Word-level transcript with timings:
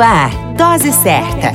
Ar, 0.00 0.30
Dose 0.56 0.92
Certa. 0.92 1.52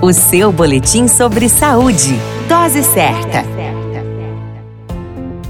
O 0.00 0.12
seu 0.12 0.52
boletim 0.52 1.08
sobre 1.08 1.48
saúde. 1.48 2.16
Dose 2.48 2.82
Certa. 2.84 3.61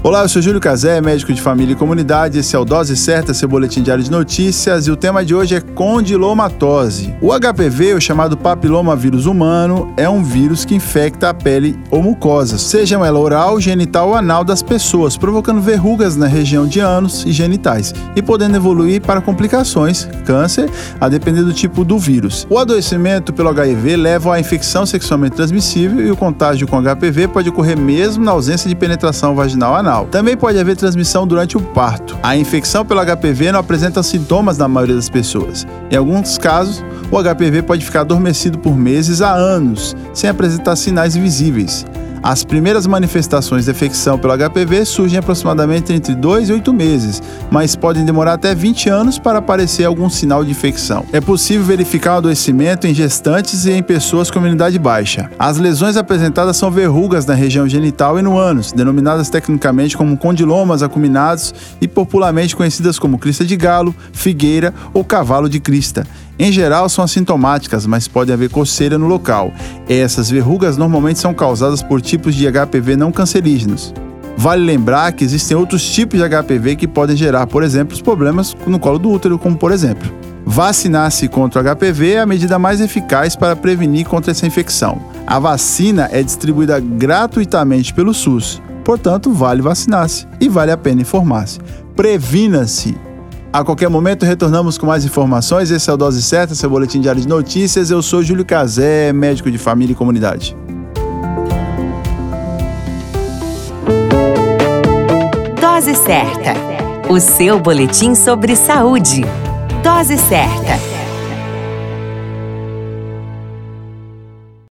Olá, 0.05 0.23
eu 0.23 0.27
sou 0.27 0.41
Júlio 0.41 0.59
Cazé, 0.59 0.99
médico 0.99 1.31
de 1.31 1.41
família 1.41 1.71
e 1.71 1.77
comunidade. 1.77 2.37
Esse 2.37 2.57
é 2.57 2.59
o 2.59 2.65
Dose 2.65 2.93
Certa, 2.93 3.33
seu 3.33 3.47
boletim 3.47 3.81
diário 3.81 4.03
de 4.03 4.11
notícias. 4.11 4.85
E 4.85 4.91
o 4.91 4.97
tema 4.97 5.23
de 5.23 5.33
hoje 5.33 5.55
é 5.55 5.61
condilomatose. 5.61 7.15
O 7.21 7.29
HPV, 7.31 7.93
o 7.93 8.01
chamado 8.01 8.35
papilomavírus 8.35 9.27
humano, 9.27 9.93
é 9.95 10.09
um 10.09 10.21
vírus 10.21 10.65
que 10.65 10.75
infecta 10.75 11.29
a 11.29 11.33
pele 11.33 11.79
ou 11.89 12.03
mucosas, 12.03 12.61
sejam 12.63 13.05
ela 13.05 13.17
oral, 13.17 13.61
genital 13.61 14.09
ou 14.09 14.15
anal 14.15 14.43
das 14.43 14.61
pessoas, 14.61 15.15
provocando 15.15 15.61
verrugas 15.61 16.17
na 16.17 16.27
região 16.27 16.67
de 16.67 16.81
ânus 16.81 17.23
e 17.25 17.31
genitais, 17.31 17.95
e 18.13 18.21
podendo 18.21 18.57
evoluir 18.57 19.01
para 19.01 19.21
complicações, 19.21 20.09
câncer, 20.25 20.69
a 20.99 21.07
depender 21.07 21.43
do 21.43 21.53
tipo 21.53 21.85
do 21.85 21.97
vírus. 21.97 22.45
O 22.49 22.57
adoecimento 22.57 23.31
pelo 23.31 23.47
HIV 23.47 23.95
leva 23.95 24.35
à 24.35 24.39
infecção 24.39 24.85
sexualmente 24.85 25.37
transmissível 25.37 26.05
e 26.05 26.11
o 26.11 26.17
contágio 26.17 26.67
com 26.67 26.81
HPV 26.81 27.29
pode 27.29 27.47
ocorrer 27.47 27.79
mesmo 27.79 28.25
na 28.25 28.31
ausência 28.31 28.67
de 28.67 28.75
penetração 28.75 29.33
vaginal 29.33 29.73
anal. 29.73 29.92
Também 30.01 30.35
pode 30.35 30.59
haver 30.59 30.75
transmissão 30.75 31.27
durante 31.27 31.55
o 31.55 31.61
parto. 31.61 32.17
A 32.23 32.35
infecção 32.35 32.83
pelo 32.83 33.01
HPV 33.05 33.51
não 33.51 33.59
apresenta 33.59 34.01
sintomas 34.01 34.57
na 34.57 34.67
maioria 34.67 34.95
das 34.95 35.09
pessoas. 35.09 35.67
Em 35.91 35.95
alguns 35.95 36.37
casos, 36.37 36.83
o 37.11 37.21
HPV 37.21 37.61
pode 37.61 37.85
ficar 37.85 38.01
adormecido 38.01 38.57
por 38.57 38.75
meses 38.75 39.21
a 39.21 39.31
anos, 39.33 39.95
sem 40.13 40.29
apresentar 40.29 40.75
sinais 40.75 41.15
visíveis. 41.15 41.85
As 42.23 42.45
primeiras 42.45 42.87
manifestações 42.87 43.65
de 43.65 43.71
infecção 43.71 44.17
pelo 44.17 44.33
HPV 44.37 44.85
surgem 44.85 45.19
aproximadamente 45.19 45.91
entre 45.91 46.15
2 46.15 46.47
e 46.47 46.53
8 46.53 46.73
meses, 46.73 47.21
mas 47.51 47.75
podem 47.75 48.05
demorar 48.05 48.35
até 48.35 48.55
20 48.55 48.87
anos 48.87 49.19
para 49.19 49.39
aparecer 49.39 49.83
algum 49.83 50.09
sinal 50.09 50.45
de 50.45 50.51
infecção. 50.51 51.05
É 51.11 51.19
possível 51.19 51.65
verificar 51.65 52.13
o 52.13 52.17
adoecimento 52.19 52.87
em 52.87 52.93
gestantes 52.93 53.65
e 53.65 53.73
em 53.73 53.83
pessoas 53.83 54.31
com 54.31 54.39
imunidade 54.39 54.79
baixa. 54.79 55.29
As 55.37 55.57
lesões 55.57 55.97
apresentadas 55.97 56.55
são 56.55 56.71
verrugas 56.71 57.25
na 57.25 57.33
região 57.33 57.67
genital 57.67 58.17
e 58.17 58.21
no 58.21 58.37
ânus, 58.37 58.71
denominadas 58.71 59.29
tecnicamente 59.29 59.97
como 59.97 60.15
condilomas 60.15 60.81
acuminados 60.81 61.53
e 61.81 61.89
popularmente 61.89 62.55
conhecidas 62.55 62.97
como 62.97 63.19
crista 63.19 63.43
de 63.43 63.57
galo, 63.57 63.93
figueira 64.13 64.73
ou 64.93 65.03
cavalo 65.03 65.49
de 65.49 65.59
crista. 65.59 66.07
Em 66.37 66.51
geral, 66.51 66.89
são 66.89 67.03
assintomáticas, 67.03 67.85
mas 67.85 68.07
pode 68.07 68.31
haver 68.31 68.49
coceira 68.49 68.97
no 68.97 69.07
local. 69.07 69.53
Essas 69.87 70.29
verrugas 70.29 70.77
normalmente 70.77 71.19
são 71.19 71.33
causadas 71.33 71.83
por 71.83 72.01
tipos 72.01 72.33
de 72.33 72.47
HPV 72.51 72.95
não 72.95 73.11
cancerígenos. 73.11 73.93
Vale 74.35 74.65
lembrar 74.65 75.11
que 75.11 75.23
existem 75.23 75.55
outros 75.55 75.87
tipos 75.87 76.19
de 76.19 76.27
HPV 76.27 76.75
que 76.75 76.87
podem 76.87 77.15
gerar, 77.15 77.45
por 77.45 77.63
exemplo, 77.63 77.93
os 77.93 78.01
problemas 78.01 78.55
no 78.65 78.79
colo 78.79 78.97
do 78.97 79.11
útero, 79.11 79.37
como 79.37 79.55
por 79.55 79.71
exemplo. 79.71 80.11
Vacinar-se 80.45 81.27
contra 81.27 81.61
o 81.61 81.75
HPV 81.75 82.13
é 82.13 82.19
a 82.19 82.25
medida 82.25 82.59
mais 82.59 82.81
eficaz 82.81 83.35
para 83.35 83.55
prevenir 83.55 84.05
contra 84.05 84.31
essa 84.31 84.45
infecção. 84.45 85.01
A 85.25 85.39
vacina 85.39 86.09
é 86.11 86.21
distribuída 86.21 86.79
gratuitamente 86.79 87.93
pelo 87.93 88.13
SUS, 88.13 88.61
portanto, 88.83 89.31
vale 89.31 89.61
vacinar-se 89.61 90.27
e 90.41 90.49
vale 90.49 90.71
a 90.71 90.77
pena 90.77 91.01
informar-se. 91.01 91.59
Previna-se 91.95 92.97
a 93.53 93.63
qualquer 93.63 93.87
momento 93.87 94.25
retornamos 94.25 94.79
com 94.79 94.87
mais 94.87 95.05
informações. 95.05 95.69
Esse 95.69 95.87
é 95.87 95.93
o 95.93 95.97
Dose 95.97 96.23
Certa, 96.23 96.55
seu 96.55 96.67
boletim 96.67 96.99
diário 96.99 97.21
de 97.21 97.27
notícias. 97.27 97.91
Eu 97.91 98.01
sou 98.01 98.23
Júlio 98.23 98.43
Cazé, 98.43 99.13
médico 99.13 99.51
de 99.51 99.59
família 99.59 99.93
e 99.93 99.95
comunidade. 99.95 100.57
Dose 105.61 105.93
Certa, 105.95 106.53
o 107.07 107.19
seu 107.19 107.59
boletim 107.59 108.15
sobre 108.15 108.55
saúde. 108.55 109.21
Dose 109.83 110.17
Certa. 110.17 110.92